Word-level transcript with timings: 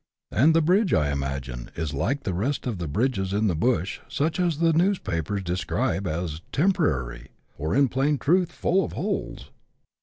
"And 0.31 0.55
the 0.55 0.63
bridge, 0.63 0.95
I 0.95 1.11
imagine, 1.11 1.69
is 1.75 1.93
like 1.93 2.23
the 2.23 2.33
rest 2.33 2.65
of 2.65 2.79
the 2.79 2.87
bridges 2.87 3.33
in 3.33 3.45
the 3.45 3.53
bush, 3.55 3.99
such 4.07 4.39
as 4.39 4.57
the 4.57 4.73
newspapers 4.73 5.43
describe 5.43 6.07
as' 6.07 6.41
temporary,' 6.51 7.29
or, 7.55 7.75
in 7.75 7.87
plain 7.87 8.17
truth, 8.17 8.51
full 8.51 8.83
of 8.83 8.93
holes." 8.93 9.51